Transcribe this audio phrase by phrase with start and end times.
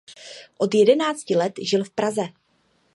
[0.57, 2.25] Od jedenácti let žil v Praze.